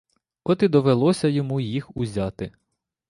[0.43, 2.51] От і довелося йому їх узяти.